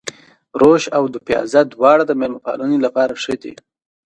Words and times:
روش 0.61 0.83
او 0.97 1.03
دوپيازه 1.13 1.61
دواړه 1.73 2.03
د 2.07 2.11
مېلمه 2.19 2.39
پالنې 2.45 2.77
لپاره 2.85 3.13
ښه 3.23 3.35
دي. 3.41 3.53